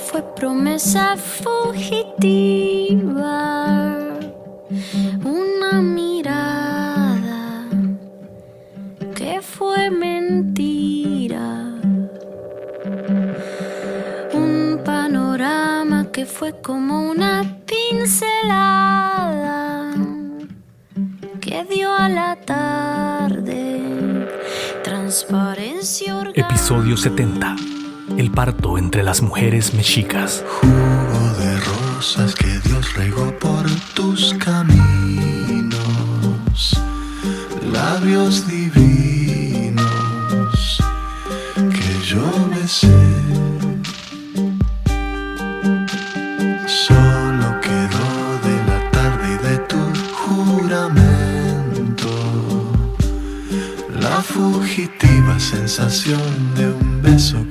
[0.00, 1.98] Fue promesa fugitiva.
[5.24, 7.68] Una mirada
[9.14, 11.74] que fue mentira.
[14.32, 18.70] Un panorama que fue como una pincelada
[21.40, 23.80] que dio a la tarde
[24.82, 26.48] transparencia orgánica.
[26.48, 27.56] Episodio 70.
[28.20, 30.44] El parto entre las mujeres mexicas.
[30.46, 35.72] Jugo de rosas que Dios regó por tus caminos.
[37.72, 39.80] Labios divinos
[41.56, 42.92] que yo besé.
[46.66, 49.80] Solo quedó de la tarde y de tu
[50.12, 52.10] juramento.
[53.98, 56.20] La fugitiva sensación
[56.54, 57.48] de un beso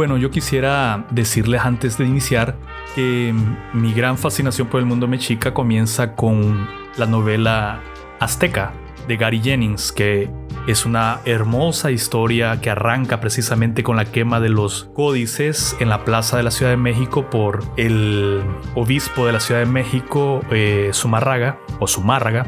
[0.00, 2.56] Bueno, yo quisiera decirles antes de iniciar
[2.94, 3.34] que
[3.74, 6.66] mi gran fascinación por el mundo mexica comienza con
[6.96, 7.82] la novela
[8.18, 8.72] Azteca
[9.06, 10.30] de Gary Jennings, que
[10.66, 16.02] es una hermosa historia que arranca precisamente con la quema de los códices en la
[16.06, 18.40] plaza de la Ciudad de México por el
[18.76, 22.46] obispo de la Ciudad de México, eh, Zumárraga, o Zumárraga,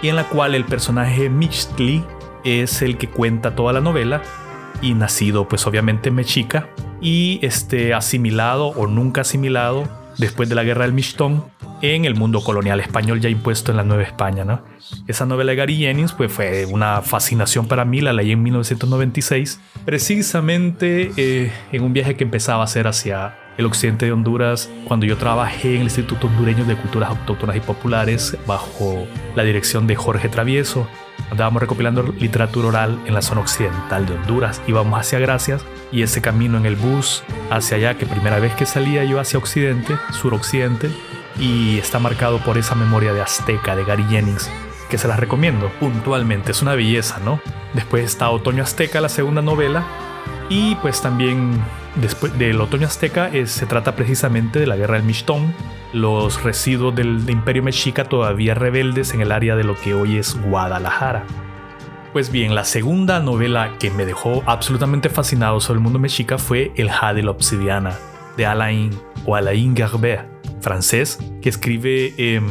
[0.00, 2.02] y en la cual el personaje Mixtli
[2.42, 4.22] es el que cuenta toda la novela
[4.82, 6.68] y nacido pues obviamente mexica
[7.00, 9.88] y este asimilado o nunca asimilado
[10.18, 11.44] después de la guerra del Mixtón
[11.82, 14.62] en el mundo colonial español ya impuesto en la Nueva España, ¿no?
[15.06, 19.60] Esa novela de Gary Jennings pues fue una fascinación para mí, la leí en 1996,
[19.84, 25.06] precisamente eh, en un viaje que empezaba a hacer hacia el occidente de Honduras cuando
[25.06, 29.96] yo trabajé en el Instituto Hondureño de Culturas Autóctonas y Populares bajo la dirección de
[29.96, 30.86] Jorge Travieso.
[31.30, 34.62] Andábamos recopilando literatura oral en la zona occidental de Honduras.
[34.66, 38.66] Íbamos hacia Gracias y ese camino en el bus hacia allá, que primera vez que
[38.66, 40.90] salía yo hacia occidente, suroccidente,
[41.38, 44.50] y está marcado por esa memoria de Azteca de Gary Jennings,
[44.88, 46.52] que se las recomiendo puntualmente.
[46.52, 47.40] Es una belleza, ¿no?
[47.74, 49.84] Después está Otoño Azteca, la segunda novela,
[50.48, 51.62] y pues también
[51.96, 55.54] después del Otoño Azteca se trata precisamente de la guerra del Mixtón,
[55.92, 60.40] los residuos del Imperio Mexica todavía rebeldes en el área de lo que hoy es
[60.40, 61.24] Guadalajara.
[62.12, 66.72] Pues bien, la segunda novela que me dejó absolutamente fascinado sobre el mundo mexica fue
[66.76, 67.98] El Jade y la Obsidiana,
[68.36, 68.90] de Alain
[69.26, 70.26] o Alain Gerber,
[70.60, 72.46] francés, que escribe em,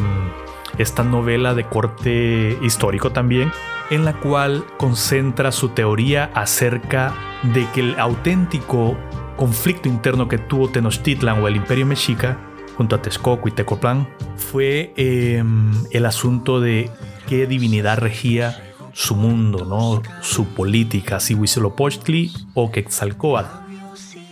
[0.77, 3.51] esta novela de corte histórico también,
[3.90, 7.13] en la cual concentra su teoría acerca
[7.53, 8.97] de que el auténtico
[9.35, 12.38] conflicto interno que tuvo Tenochtitlan o el Imperio Mexica
[12.77, 14.07] junto a Texcoco y Tecoplan
[14.38, 16.89] fue em, el asunto de
[17.27, 18.62] qué divinidad regía
[18.94, 20.01] su mundo, ¿no?
[20.21, 23.65] su política, si Huitzilopochtli o Quetzalcóatl.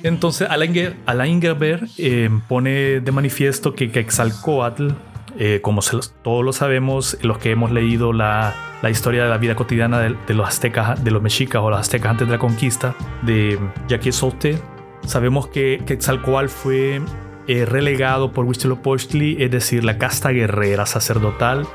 [0.03, 4.89] Entonces Alain, Alain Gerber eh, pone de manifiesto que Quetzalcóatl,
[5.37, 9.29] eh, como se los- todos lo sabemos, los que hemos leído la, la historia de
[9.29, 12.33] la vida cotidiana de, de los aztecas, de los mexicas o los aztecas antes de
[12.33, 14.59] la conquista, de Jacques Sauté,
[15.05, 17.01] sabemos que Quetzalcóatl fue
[17.47, 21.65] eh, relegado por Huitzilopochtli, es decir, la casta guerrera sacerdotal,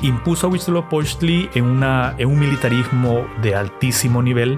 [0.00, 4.56] impuso a Huitzilopochtli en, una, en un militarismo de altísimo nivel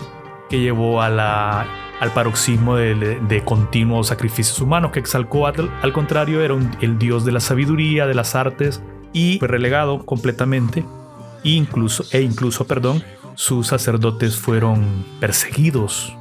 [0.51, 6.99] que llevó al paroxismo de, de, continuos sacrificios humanos, que Exalcoatl, al contrario, era el
[6.99, 8.83] dios de la sabiduría, de las artes,
[9.13, 10.85] y fue relegado completamente,
[11.45, 13.03] e incluso, e incluso perdón,
[13.35, 16.15] sus sacerdotes fueron perseguidos,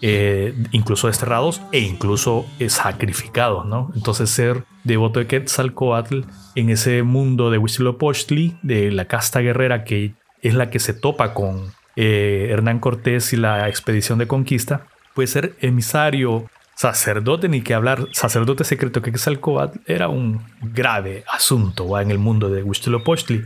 [0.00, 3.90] eh, incluso desterrados e incluso eh, sacrificados, ¿no?
[3.94, 6.22] Entonces ser devoto de Quetzalcoatl
[6.56, 11.32] en ese mundo de Huitzilopochtli, de la casta guerrera que es la que se topa
[11.32, 17.74] con eh, Hernán Cortés y la expedición de conquista, puede ser emisario, sacerdote, ni que
[17.74, 23.44] hablar, sacerdote secreto que Quetzalcoatl era un grave asunto en el mundo de Huitzilopochtli.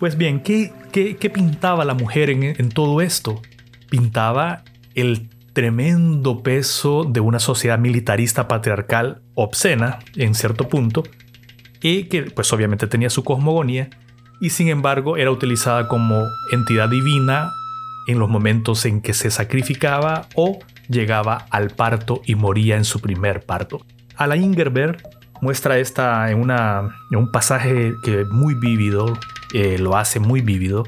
[0.00, 3.40] Pues bien, ¿qué, qué, pintaba la mujer en, en todo esto?
[3.88, 4.62] Pintaba
[4.94, 11.02] el tremendo peso de una sociedad militarista patriarcal obscena en cierto punto
[11.80, 13.88] y que pues obviamente tenía su cosmogonía
[14.38, 17.52] y sin embargo era utilizada como entidad divina
[18.06, 20.58] en los momentos en que se sacrificaba o
[20.88, 23.84] llegaba al parto y moría en su primer parto.
[24.16, 25.02] Alain Gerber
[25.40, 29.18] muestra esta en un pasaje que muy vívido,
[29.52, 30.84] eh, lo hace muy vívido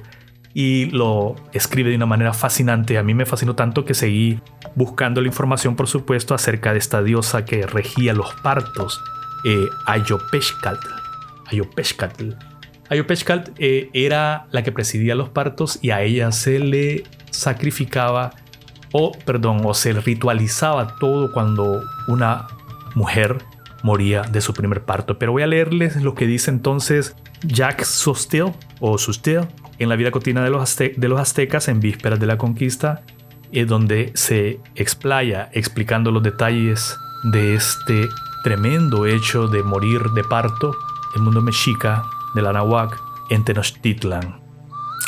[0.54, 2.98] y lo escribe de una manera fascinante.
[2.98, 4.40] A mí me fascinó tanto que seguí
[4.74, 9.00] buscando la información, por supuesto, acerca de esta diosa que regía los partos,
[9.44, 10.88] eh, Ayopeshkatl.
[11.50, 12.32] Ayopeshkatl.
[12.90, 18.32] Ayopeshkatl eh, era la que presidía los partos y a ella se le sacrificaba
[18.92, 22.46] o, perdón, o se ritualizaba todo cuando una
[22.94, 23.38] mujer
[23.82, 25.18] moría de su primer parto.
[25.18, 29.46] Pero voy a leerles lo que dice entonces Jacques Sostel o Sustel
[29.78, 33.02] en la vida cotidiana de los, de los aztecas en vísperas de la conquista,
[33.52, 36.96] es donde se explaya explicando los detalles
[37.32, 38.08] de este
[38.44, 40.76] tremendo hecho de morir de parto
[41.16, 42.02] el mundo mexica
[42.34, 44.40] de la Nahuac en Tenochtitlan.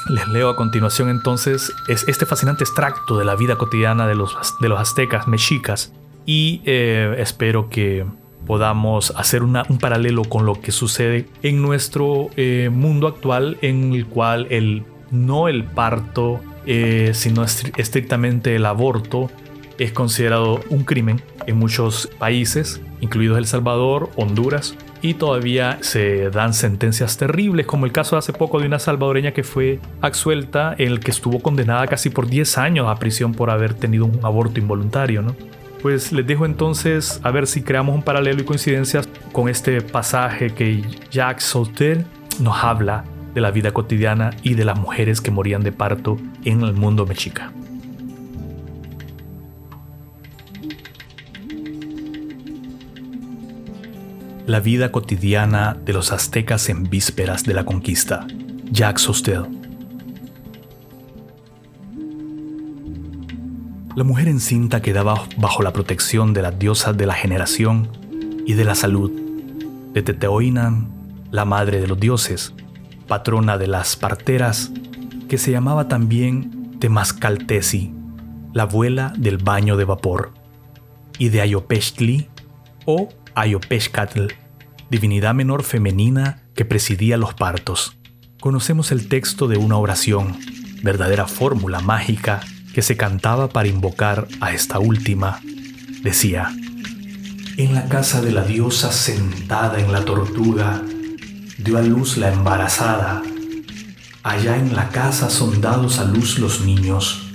[0.08, 4.36] Les leo a continuación entonces es este fascinante extracto de la vida cotidiana de los,
[4.60, 5.92] de los aztecas mexicas
[6.24, 8.06] y eh, espero que
[8.46, 14.06] podamos hacer un paralelo con lo que sucede en nuestro eh, mundo actual en el
[14.06, 19.30] cual el, no el parto, eh, sino estrictamente el aborto
[19.78, 26.54] es considerado un crimen en muchos países, incluidos El Salvador, Honduras, y todavía se dan
[26.54, 31.00] sentencias terribles, como el caso hace poco de una salvadoreña que fue absuelta, en el
[31.00, 35.22] que estuvo condenada casi por 10 años a prisión por haber tenido un aborto involuntario,
[35.22, 35.34] ¿no?
[35.82, 40.50] Pues les dejo entonces a ver si creamos un paralelo y coincidencias con este pasaje
[40.50, 42.04] que Jacques Sauter
[42.38, 43.04] nos habla
[43.34, 47.06] de la vida cotidiana y de las mujeres que morían de parto en el mundo
[47.06, 47.50] mexica.
[54.50, 58.26] La vida cotidiana de los aztecas en vísperas de la conquista.
[58.72, 59.42] Jacques Sauter.
[63.94, 67.90] La mujer encinta quedaba bajo la protección de las diosas de la generación
[68.44, 69.12] y de la salud,
[69.92, 70.88] de Teteoinan,
[71.30, 72.52] la madre de los dioses,
[73.06, 74.72] patrona de las parteras,
[75.28, 77.94] que se llamaba también Temascaltesi,
[78.52, 80.32] la abuela del baño de vapor,
[81.20, 82.28] y de Ayopeshtli
[82.84, 84.39] o Ayopeshkatl,
[84.90, 87.96] divinidad menor femenina que presidía los partos.
[88.40, 90.38] Conocemos el texto de una oración,
[90.82, 92.40] verdadera fórmula mágica
[92.74, 95.40] que se cantaba para invocar a esta última,
[96.02, 96.52] decía,
[97.56, 100.82] En la casa de la diosa sentada en la tortuga,
[101.58, 103.22] dio a luz la embarazada.
[104.22, 107.26] Allá en la casa son dados a luz los niños.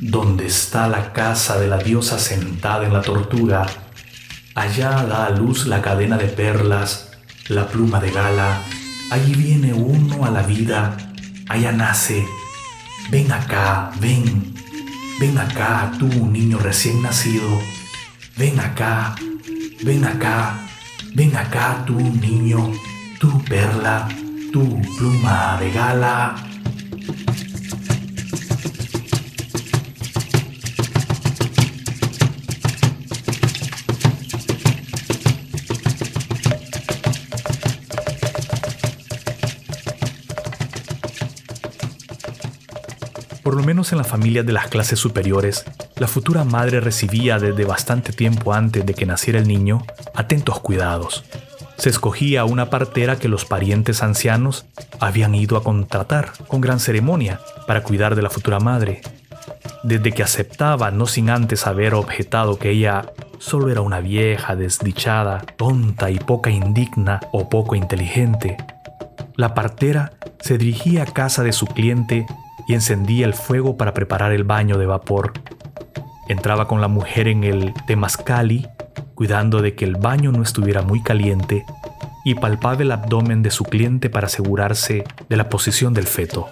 [0.00, 3.66] Donde está la casa de la diosa sentada en la tortuga,
[4.54, 7.10] allá da a luz la cadena de perlas,
[7.48, 8.62] la pluma de gala,
[9.10, 10.96] allí viene uno a la vida,
[11.48, 12.26] allá nace.
[13.10, 14.54] Ven acá, ven,
[15.18, 17.60] ven acá, tú niño recién nacido,
[18.36, 19.14] ven acá,
[19.82, 20.54] ven acá,
[21.14, 22.72] ven acá, tú niño
[23.22, 24.08] tu perla,
[24.52, 26.34] tu pluma de gala.
[43.92, 45.64] En las familias de las clases superiores,
[45.96, 49.84] la futura madre recibía desde bastante tiempo antes de que naciera el niño
[50.14, 51.24] atentos cuidados,
[51.82, 54.66] se escogía una partera que los parientes ancianos
[55.00, 59.00] habían ido a contratar con gran ceremonia para cuidar de la futura madre.
[59.82, 63.06] Desde que aceptaba, no sin antes haber objetado que ella
[63.38, 68.58] solo era una vieja desdichada, tonta y poca indigna o poco inteligente,
[69.34, 72.26] la partera se dirigía a casa de su cliente
[72.66, 75.32] y encendía el fuego para preparar el baño de vapor.
[76.28, 78.66] Entraba con la mujer en el temazcali,
[79.14, 81.64] cuidando de que el baño no estuviera muy caliente,
[82.24, 86.48] y palpaba el abdomen de su cliente para asegurarse de la posición del feto.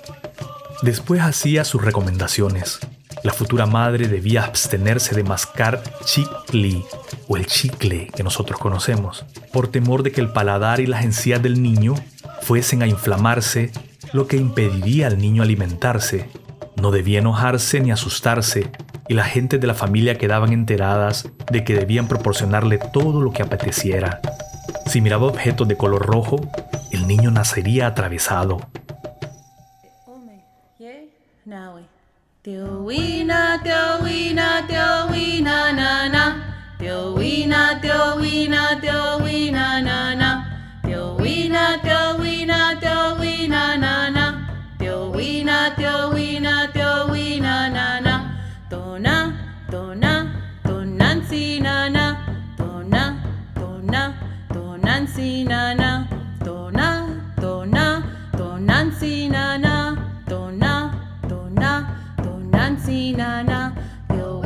[0.83, 2.81] Después hacía sus recomendaciones.
[3.23, 6.83] La futura madre debía abstenerse de mascar chicle
[7.29, 11.43] o el chicle que nosotros conocemos, por temor de que el paladar y las encías
[11.43, 11.95] del niño
[12.40, 13.73] fuesen a inflamarse,
[14.12, 16.29] lo que impediría al niño alimentarse.
[16.76, 18.71] No debía enojarse ni asustarse,
[19.09, 23.43] y la gente de la familia quedaban enteradas de que debían proporcionarle todo lo que
[23.43, 24.21] apeteciera.
[24.87, 26.40] Si miraba objetos de color rojo,
[26.90, 28.61] el niño nacería atravesado.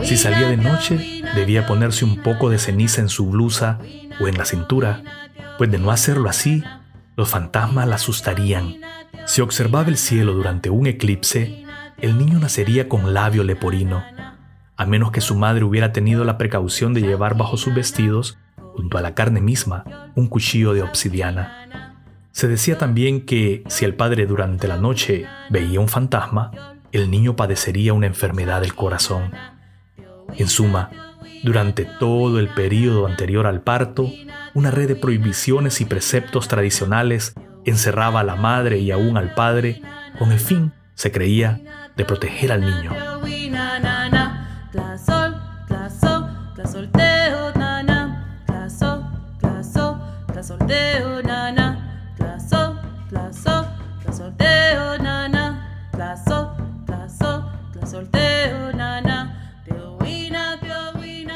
[0.04, 3.78] Si salía de noche, debía ponerse un poco de ceniza en su blusa
[4.21, 5.02] o en la cintura,
[5.57, 6.62] pues de no hacerlo así,
[7.16, 8.76] los fantasmas la asustarían.
[9.26, 11.64] Si observaba el cielo durante un eclipse,
[12.00, 14.04] el niño nacería con labio leporino,
[14.76, 18.99] a menos que su madre hubiera tenido la precaución de llevar bajo sus vestidos, junto
[18.99, 22.00] a la carne misma, un cuchillo de obsidiana.
[22.32, 26.50] Se decía también que si el padre durante la noche veía un fantasma,
[26.90, 29.32] el niño padecería una enfermedad del corazón.
[30.37, 30.90] En suma,
[31.44, 34.11] durante todo el periodo anterior al parto,
[34.54, 37.34] una red de prohibiciones y preceptos tradicionales
[37.64, 39.82] encerraba a la madre y aún al padre
[40.18, 41.61] con el fin, se creía,
[41.96, 42.92] de proteger al niño.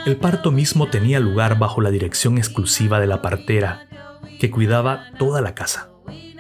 [0.05, 3.87] El parto mismo tenía lugar bajo la dirección exclusiva de la partera,
[4.39, 5.89] que cuidaba toda la casa.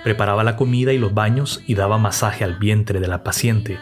[0.04, 3.78] Preparaba la comida y los baños y daba masaje al vientre de la paciente.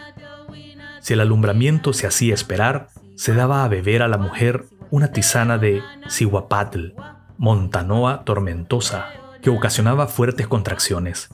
[1.01, 5.57] Si el alumbramiento se hacía esperar, se daba a beber a la mujer una tisana
[5.57, 6.93] de cihuapatl,
[7.37, 9.07] montanoa tormentosa,
[9.41, 11.29] que ocasionaba fuertes contracciones.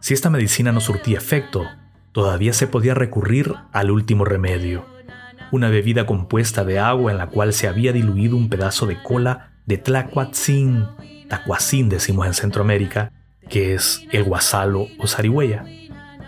[0.00, 1.66] Si esta medicina no surtía efecto,
[2.12, 4.86] todavía se podía recurrir al último remedio,
[5.52, 9.50] una bebida compuesta de agua en la cual se había diluido un pedazo de cola
[9.66, 10.86] de tlacuatzin,
[11.28, 13.12] tacuacín decimos en Centroamérica,
[13.48, 15.64] que es el guasalo o zarigüeya.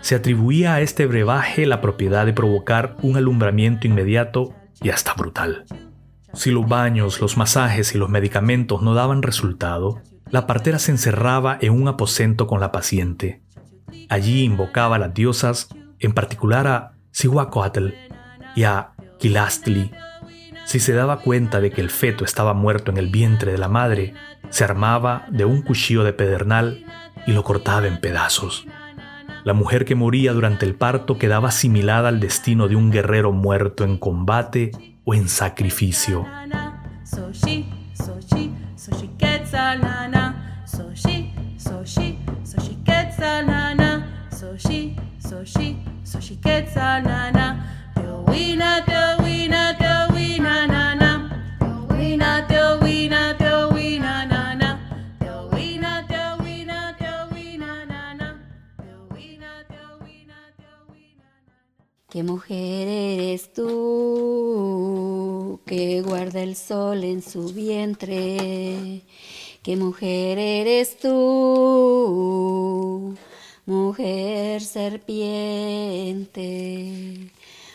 [0.01, 5.65] Se atribuía a este brebaje la propiedad de provocar un alumbramiento inmediato y hasta brutal.
[6.33, 11.57] Si los baños, los masajes y los medicamentos no daban resultado, la partera se encerraba
[11.61, 13.43] en un aposento con la paciente.
[14.09, 17.89] Allí invocaba a las diosas, en particular a Cihuacóatl
[18.55, 19.91] y a Quilastli.
[20.65, 23.67] Si se daba cuenta de que el feto estaba muerto en el vientre de la
[23.67, 24.15] madre,
[24.49, 26.83] se armaba de un cuchillo de pedernal
[27.27, 28.65] y lo cortaba en pedazos.
[29.43, 33.83] La mujer que moría durante el parto quedaba asimilada al destino de un guerrero muerto
[33.83, 34.71] en combate
[35.05, 36.25] o en sacrificio.
[62.13, 69.01] ¿Qué mujer eres tú que guarda el sol en su vientre?
[69.63, 73.15] ¿Qué mujer eres tú?
[73.65, 76.37] Mujer serpiente,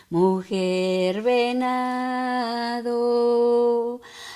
[0.09, 2.89] mujer venado,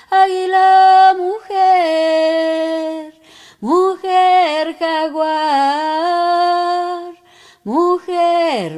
[0.10, 3.14] águila mujer,
[3.62, 5.63] mujer jaguar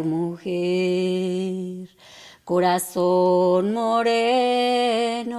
[0.05, 1.89] Mujer,
[2.43, 5.33] corazón moreno,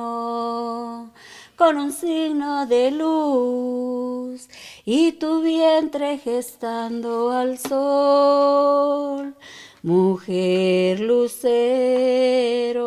[1.54, 4.49] con un signo de luz
[4.85, 9.37] y tu vientre gestando al sol.
[9.82, 12.82] Mujer lucero,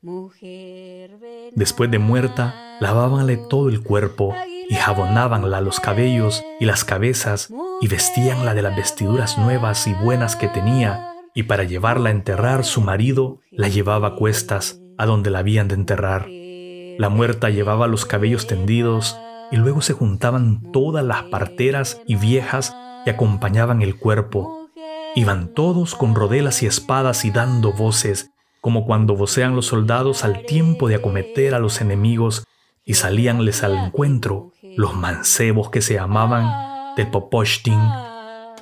[0.00, 1.18] mujer.
[1.56, 4.34] Después de muerta, lavábanle todo el cuerpo
[4.68, 10.36] y jabonábanla los cabellos y las cabezas y vestíanla de las vestiduras nuevas y buenas
[10.36, 15.30] que tenía y para llevarla a enterrar su marido la llevaba a cuestas a donde
[15.30, 16.28] la habían de enterrar.
[16.28, 19.18] La muerta llevaba los cabellos tendidos
[19.50, 24.68] y luego se juntaban todas las parteras y viejas que acompañaban el cuerpo.
[25.14, 30.44] Iban todos con rodelas y espadas y dando voces, como cuando vocean los soldados al
[30.44, 32.44] tiempo de acometer a los enemigos
[32.90, 37.78] y salíanles al encuentro los mancebos que se llamaban Tepopochtin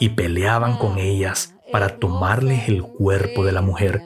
[0.01, 4.03] y peleaban con ellas para tomarles el cuerpo de la mujer.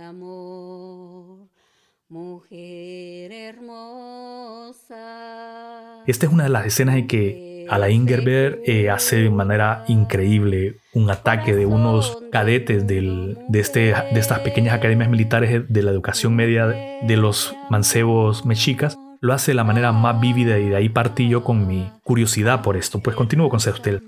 [6.07, 10.76] Esta es una de las escenas en que Alain Gerber eh, hace de manera increíble
[10.95, 16.37] un ataque de unos cadetes de, este, de estas pequeñas academias militares de la educación
[16.37, 18.97] media de los mancebos mexicas.
[19.23, 22.61] Lo hace de la manera más vívida y de ahí partí yo con mi curiosidad
[22.61, 22.99] por esto.
[22.99, 24.02] Pues continúo con usted.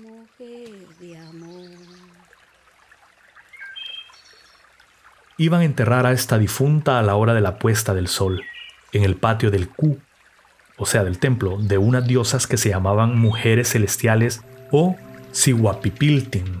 [5.37, 8.43] Iban a enterrar a esta difunta a la hora de la puesta del sol,
[8.91, 9.97] en el patio del Q,
[10.77, 14.97] o sea, del templo, de unas diosas que se llamaban mujeres celestiales o
[15.31, 16.59] Siwapipiltin,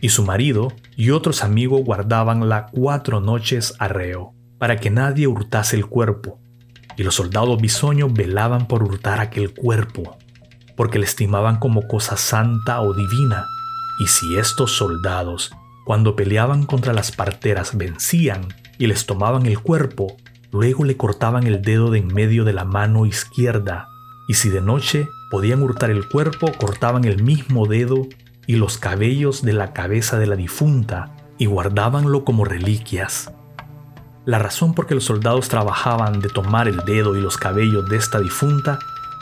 [0.00, 5.86] y su marido y otros amigos guardabanla cuatro noches arreo, para que nadie hurtase el
[5.86, 6.41] cuerpo,
[6.96, 10.18] y los soldados bisoños velaban por hurtar aquel cuerpo,
[10.76, 13.46] porque le estimaban como cosa santa o divina,
[14.00, 15.52] y si estos soldados,
[15.84, 20.16] cuando peleaban contra las parteras, vencían y les tomaban el cuerpo,
[20.52, 23.88] Luego le cortaban el dedo de en medio de la mano izquierda,
[24.28, 28.06] y si de noche podían hurtar el cuerpo, cortaban el mismo dedo
[28.46, 33.32] y los cabellos de la cabeza de la difunta y guardábanlo como reliquias.
[34.24, 37.96] La razón por que los soldados trabajaban de tomar el dedo y los cabellos de
[37.96, 38.78] esta difunta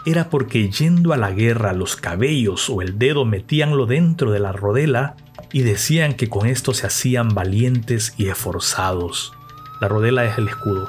[0.06, 4.52] era porque yendo a la guerra los cabellos o el dedo metíanlo dentro de la
[4.52, 5.16] rodela
[5.52, 9.32] y decían que con esto se hacían valientes y esforzados.
[9.80, 10.88] La rodela es el escudo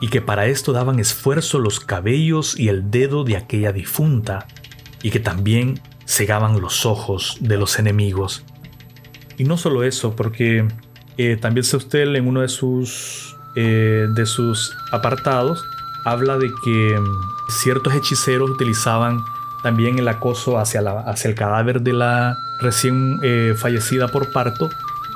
[0.00, 4.46] y que para esto daban esfuerzo los cabellos y el dedo de aquella difunta,
[5.02, 8.44] y que también cegaban los ojos de los enemigos.
[9.36, 10.66] Y no solo eso, porque
[11.16, 15.64] eh, también usted en uno de sus, eh, de sus apartados,
[16.04, 19.24] habla de que mm, ciertos hechiceros utilizaban
[19.62, 24.70] también el acoso hacia, hacia el cadáver de la recién eh, fallecida por parto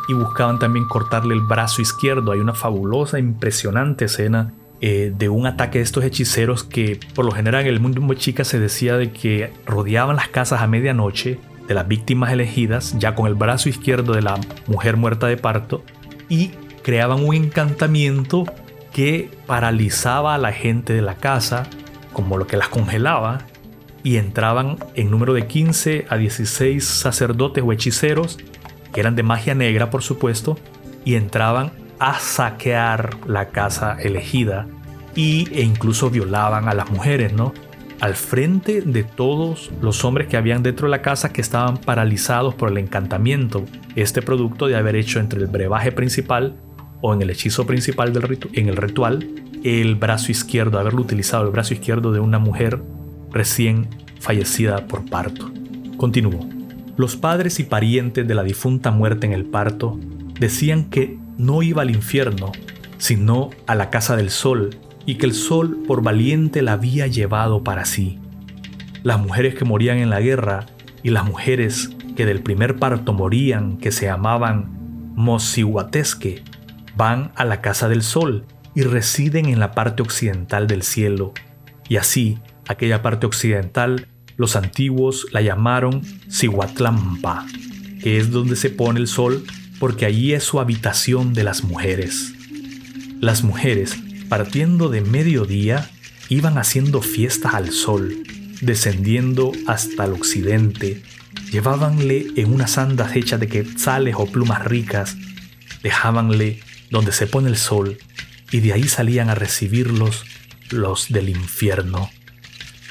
[0.09, 2.33] y buscaban también cortarle el brazo izquierdo.
[2.33, 7.31] Hay una fabulosa, impresionante escena eh, de un ataque de estos hechiceros que por lo
[7.31, 11.39] general en el mundo muy chica se decía de que rodeaban las casas a medianoche
[11.69, 15.85] de las víctimas elegidas ya con el brazo izquierdo de la mujer muerta de parto
[16.29, 16.51] y
[16.83, 18.45] creaban un encantamiento
[18.93, 21.67] que paralizaba a la gente de la casa
[22.13, 23.47] como lo que las congelaba
[24.03, 28.39] y entraban en número de 15 a 16 sacerdotes o hechiceros
[28.93, 30.59] que eran de magia negra por supuesto
[31.05, 34.67] y entraban a saquear la casa elegida
[35.15, 37.53] y, e incluso violaban a las mujeres, ¿no?
[38.01, 42.55] Al frente de todos los hombres que habían dentro de la casa que estaban paralizados
[42.55, 43.65] por el encantamiento,
[43.95, 46.57] este producto de haber hecho entre el brebaje principal
[47.03, 49.29] o en el hechizo principal del en el ritual
[49.65, 52.81] el brazo izquierdo, haberlo utilizado el brazo izquierdo de una mujer
[53.31, 53.89] recién
[54.19, 55.53] fallecida por parto.
[55.97, 56.49] Continúo.
[56.97, 59.99] Los padres y parientes de la difunta muerte en el parto
[60.39, 62.53] decían que no iba al infierno,
[62.99, 64.71] sino a la casa del sol,
[65.07, 68.19] y que el sol por valiente la había llevado para sí.
[69.03, 70.67] Las mujeres que morían en la guerra
[71.03, 76.43] y las mujeres que del primer parto morían, que se llamaban Mosihuatesque,
[76.97, 81.33] van a la casa del sol y residen en la parte occidental del cielo.
[81.89, 87.47] Y así, aquella parte occidental, los antiguos la llamaron Cihuatlampa,
[88.03, 89.45] que es donde se pone el sol
[89.79, 92.33] porque allí es su habitación de las mujeres.
[93.21, 95.91] Las mujeres, partiendo de mediodía,
[96.29, 98.17] iban haciendo fiestas al sol,
[98.61, 101.03] descendiendo hasta el occidente.
[101.51, 105.17] Llevábanle en unas andas hechas de quetzales o plumas ricas,
[105.83, 106.61] dejábanle
[106.93, 107.99] donde se pone el sol,
[108.53, 110.25] y de ahí salían a recibirlos
[110.71, 112.11] los del infierno.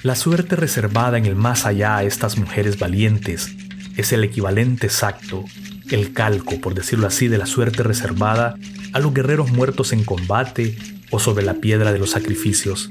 [0.04, 3.52] La suerte reservada en el más allá a estas mujeres valientes
[3.96, 5.46] es el equivalente exacto
[5.92, 8.56] el calco, por decirlo así, de la suerte reservada
[8.94, 10.78] a los guerreros muertos en combate
[11.12, 12.90] o sobre la piedra de los sacrificios.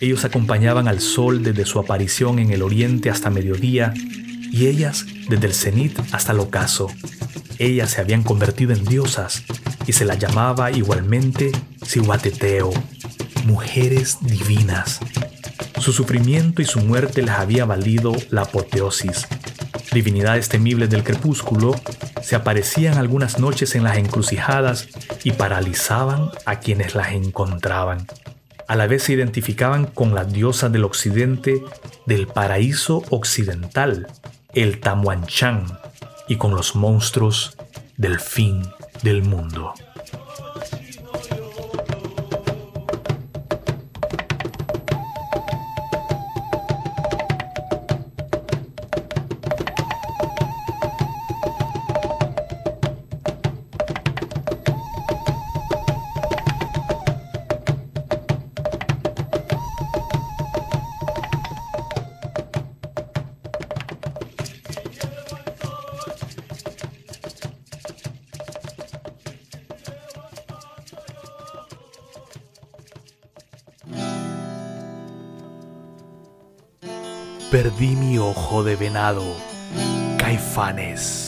[0.00, 3.92] Ellos acompañaban al sol desde su aparición en el oriente hasta mediodía
[4.50, 6.88] y ellas desde el cenit hasta el ocaso.
[7.58, 9.42] Ellas se habían convertido en diosas
[9.86, 11.52] y se las llamaba igualmente
[11.84, 12.70] Sihuateteo,
[13.44, 15.00] mujeres divinas.
[15.80, 19.26] Su sufrimiento y su muerte les había valido la apoteosis,
[19.92, 21.74] divinidades temibles del crepúsculo,
[22.22, 24.88] se aparecían algunas noches en las encrucijadas
[25.24, 28.06] y paralizaban a quienes las encontraban.
[28.66, 31.62] A la vez se identificaban con las diosas del occidente
[32.06, 34.08] del paraíso occidental,
[34.62, 35.66] el Tamuanchan,
[36.28, 37.56] y con los monstruos
[37.96, 38.62] del fin
[39.02, 39.74] del mundo.
[77.60, 79.34] Perdí mi ojo de venado.
[80.16, 81.27] Caifanes.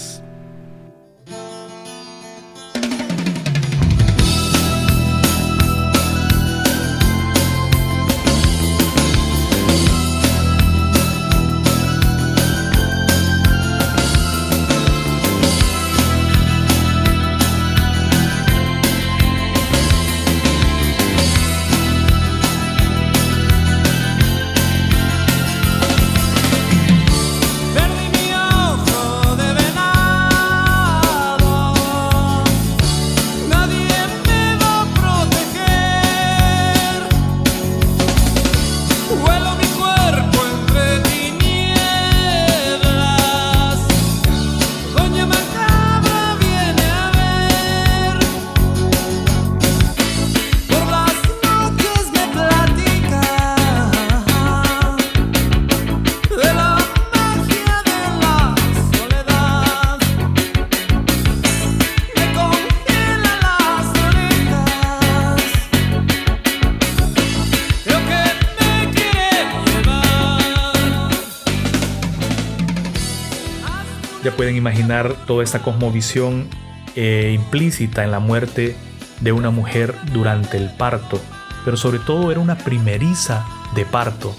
[74.60, 76.48] Imaginar toda esta cosmovisión
[76.94, 78.76] eh, implícita en la muerte
[79.20, 81.20] de una mujer durante el parto,
[81.64, 83.44] pero sobre todo era una primeriza
[83.74, 84.34] de parto.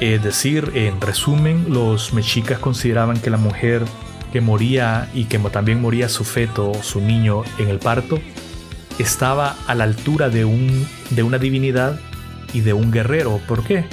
[0.00, 3.84] Es decir, en resumen, los mexicas consideraban que la mujer
[4.32, 8.18] que moría y que también moría su feto su niño en el parto,
[8.98, 12.00] estaba a la altura de, un, de una divinidad
[12.52, 13.40] y de un guerrero.
[13.46, 13.84] ¿Por qué?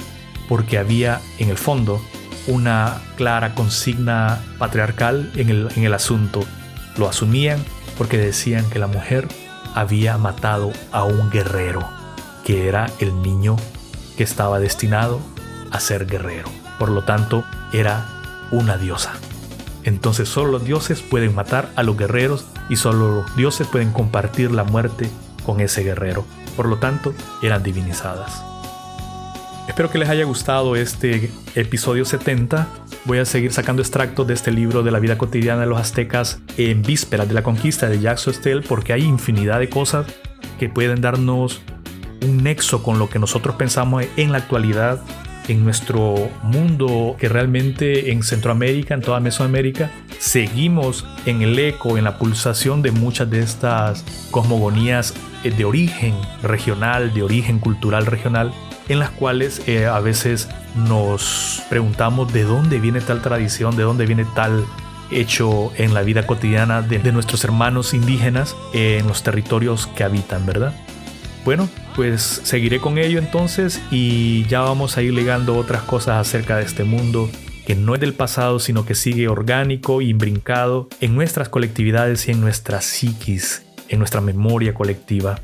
[0.48, 2.02] Porque había en el fondo
[2.46, 6.44] una clara consigna patriarcal en el, en el asunto.
[6.96, 7.62] Lo asumían
[7.96, 9.28] porque decían que la mujer
[9.74, 11.88] había matado a un guerrero,
[12.44, 13.56] que era el niño
[14.16, 15.20] que estaba destinado
[15.70, 16.48] a ser guerrero.
[16.78, 18.06] Por lo tanto, era
[18.50, 19.12] una diosa.
[19.84, 24.52] Entonces solo los dioses pueden matar a los guerreros y solo los dioses pueden compartir
[24.52, 25.10] la muerte
[25.44, 26.24] con ese guerrero.
[26.56, 28.51] Por lo tanto, eran divinizadas.
[29.68, 32.66] Espero que les haya gustado este episodio 70.
[33.04, 36.40] Voy a seguir sacando extractos de este libro de la vida cotidiana de los aztecas
[36.56, 40.06] en vísperas de la conquista de Jacques Sostel porque hay infinidad de cosas
[40.58, 41.62] que pueden darnos
[42.22, 45.00] un nexo con lo que nosotros pensamos en la actualidad
[45.48, 52.04] en nuestro mundo que realmente en Centroamérica, en toda Mesoamérica, seguimos en el eco, en
[52.04, 58.52] la pulsación de muchas de estas cosmogonías de origen regional, de origen cultural regional,
[58.88, 64.06] en las cuales eh, a veces nos preguntamos de dónde viene tal tradición, de dónde
[64.06, 64.64] viene tal
[65.10, 70.74] hecho en la vida cotidiana de, nuestros hermanos indígenas en los territorios que habitan, ¿verdad?
[71.44, 76.56] Bueno, pues seguiré con ello entonces y ya vamos a ir ligando otras cosas acerca
[76.56, 77.28] de este mundo
[77.66, 82.32] que no es del pasado, sino que sigue orgánico y imbrincado en nuestras colectividades y
[82.32, 85.38] en nuestra psiquis, en nuestra memoria colectiva.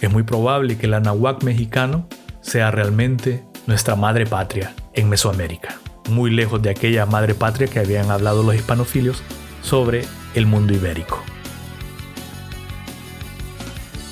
[0.00, 2.06] Es muy probable que el anahuac mexicano
[2.46, 5.78] sea realmente nuestra madre patria en Mesoamérica,
[6.08, 9.20] muy lejos de aquella madre patria que habían hablado los hispanofilios
[9.62, 10.04] sobre
[10.34, 11.22] el mundo ibérico.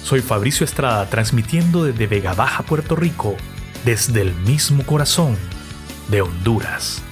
[0.02, 3.36] Soy Fabricio Estrada transmitiendo desde Vega Baja, Puerto Rico,
[3.84, 5.38] desde el mismo corazón
[6.08, 7.03] de Honduras.